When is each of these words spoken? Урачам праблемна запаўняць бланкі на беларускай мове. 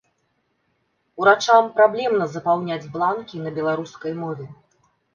Урачам 1.23 1.63
праблемна 1.77 2.31
запаўняць 2.35 2.81
бланкі 2.97 3.37
на 3.45 3.49
беларускай 3.63 4.13
мове. 4.27 4.45